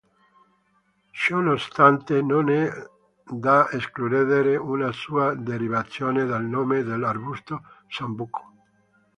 Ciononostante, 1.13 2.23
non 2.23 2.49
è 2.49 2.67
da 3.29 3.69
escludere 3.69 4.55
una 4.57 4.91
sua 4.91 5.35
derivazione 5.35 6.25
dal 6.25 6.43
nome 6.43 6.81
dell'arbusto 6.81 7.61
"sambuco". 7.87 8.51